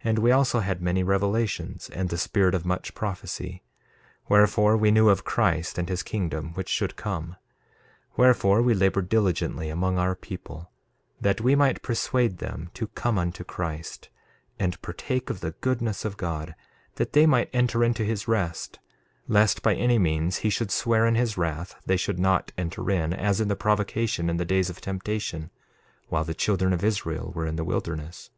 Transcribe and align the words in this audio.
And 0.10 0.18
we 0.18 0.30
also 0.30 0.60
had 0.60 0.82
many 0.82 1.02
revelations, 1.02 1.88
and 1.88 2.10
the 2.10 2.18
spirit 2.18 2.54
of 2.54 2.66
much 2.66 2.94
prophecy; 2.94 3.62
wherefore, 4.28 4.76
we 4.76 4.90
knew 4.90 5.08
of 5.08 5.24
Christ 5.24 5.78
and 5.78 5.88
his 5.88 6.02
kingdom, 6.02 6.52
which 6.52 6.68
should 6.68 6.96
come. 6.96 7.28
1:7 7.28 7.36
Wherefore 8.18 8.60
we 8.60 8.74
labored 8.74 9.08
diligently 9.08 9.70
among 9.70 9.96
our 9.96 10.14
people, 10.14 10.70
that 11.18 11.40
we 11.40 11.54
might 11.54 11.80
persuade 11.80 12.36
them 12.40 12.72
to 12.74 12.88
come 12.88 13.18
unto 13.18 13.42
Christ, 13.42 14.10
and 14.58 14.82
partake 14.82 15.30
of 15.30 15.40
the 15.40 15.52
goodness 15.52 16.04
of 16.04 16.18
God, 16.18 16.54
that 16.96 17.14
they 17.14 17.24
might 17.24 17.48
enter 17.54 17.82
into 17.82 18.04
his 18.04 18.28
rest, 18.28 18.80
lest 19.28 19.62
by 19.62 19.74
any 19.74 19.98
means 19.98 20.40
he 20.44 20.50
should 20.50 20.70
swear 20.70 21.06
in 21.06 21.14
his 21.14 21.38
wrath 21.38 21.76
they 21.86 21.96
should 21.96 22.18
not 22.18 22.52
enter 22.58 22.90
in, 22.90 23.14
as 23.14 23.40
in 23.40 23.48
the 23.48 23.56
provocation 23.56 24.28
in 24.28 24.36
the 24.36 24.44
days 24.44 24.68
of 24.68 24.82
temptation 24.82 25.50
while 26.08 26.24
the 26.24 26.34
children 26.34 26.74
of 26.74 26.84
Israel 26.84 27.32
were 27.34 27.46
in 27.46 27.56
the 27.56 27.64
wilderness. 27.64 28.28